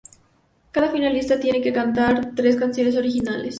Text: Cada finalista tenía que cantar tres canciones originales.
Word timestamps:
Cada 0.71 0.89
finalista 0.89 1.39
tenía 1.39 1.61
que 1.61 1.71
cantar 1.71 2.33
tres 2.33 2.55
canciones 2.55 2.97
originales. 2.97 3.49